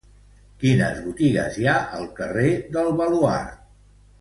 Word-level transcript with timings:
Quines 0.63 1.01
botigues 1.09 1.59
hi 1.59 1.67
ha 1.73 1.77
al 1.99 2.09
carrer 2.21 2.49
del 2.79 2.91
Baluard? 3.03 3.65